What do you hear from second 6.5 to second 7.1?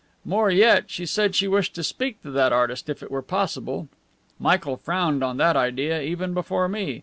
me.